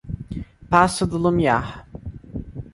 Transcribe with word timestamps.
Paço 0.67 1.05
do 1.05 1.15
Lumiar 1.19 1.85